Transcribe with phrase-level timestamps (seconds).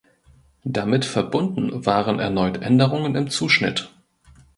[0.63, 3.91] Damit verbunden waren erneut Änderungen im Zuschnitt.